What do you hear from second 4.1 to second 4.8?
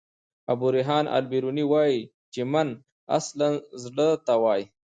ته وايي.